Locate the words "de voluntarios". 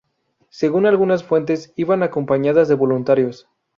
2.67-3.47